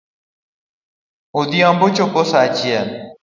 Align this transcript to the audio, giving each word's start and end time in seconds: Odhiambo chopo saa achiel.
Odhiambo 1.39 1.85
chopo 1.95 2.21
saa 2.31 2.45
achiel. 2.47 2.87